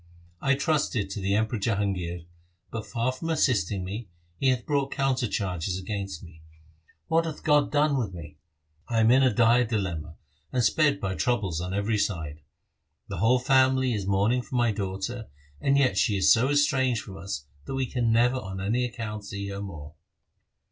I 0.41 0.55
trusted 0.55 1.11
to 1.11 1.19
the 1.19 1.35
Emperor 1.35 1.59
Jahangir, 1.59 2.25
but 2.71 2.87
far 2.87 3.11
from 3.11 3.29
assisting 3.29 3.83
me, 3.83 4.09
he 4.39 4.47
hath 4.49 4.65
brought 4.65 4.91
counter 4.91 5.27
charges 5.27 5.77
against 5.77 6.23
me. 6.23 6.41
What 7.07 7.25
hath 7.25 7.43
God 7.43 7.71
done 7.71 7.95
with 7.95 8.11
me? 8.11 8.39
I 8.87 8.99
am 9.01 9.11
in 9.11 9.21
a 9.21 9.31
dire 9.31 9.63
dilemma, 9.63 10.15
and 10.51 10.63
sped 10.63 10.99
by 10.99 11.13
troubles 11.13 11.61
on 11.61 11.75
every 11.75 11.99
side. 11.99 12.41
The 13.09 13.17
whole 13.17 13.37
family 13.37 13.93
is 13.93 14.07
mourning 14.07 14.41
for 14.41 14.55
my 14.55 14.71
daughter, 14.71 15.29
and 15.61 15.77
yet 15.77 15.99
she 15.99 16.17
is 16.17 16.33
so 16.33 16.49
estranged 16.49 17.03
from 17.03 17.17
us, 17.17 17.45
that 17.65 17.75
we 17.75 17.85
can 17.85 18.11
never 18.11 18.37
on 18.37 18.59
any 18.59 18.83
account 18.85 19.25
see 19.25 19.49
her 19.49 19.61
more.' 19.61 19.93